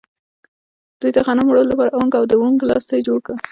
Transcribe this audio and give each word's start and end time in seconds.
دوی 0.99 1.11
د 1.13 1.17
غنمو 1.25 1.49
وړلو 1.49 1.71
لپاره 1.73 1.91
اونګ 1.97 2.11
او 2.19 2.23
د 2.27 2.33
اونګ 2.41 2.57
لاستی 2.69 2.99
جوړ 3.07 3.19
کړل. 3.25 3.39